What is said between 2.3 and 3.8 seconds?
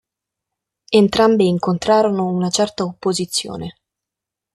certa opposizione.